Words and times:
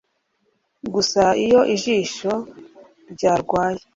gusa 0.93 1.23
iyo 1.45 1.61
ijisho 1.75 2.33
ryarwaye 3.13 3.81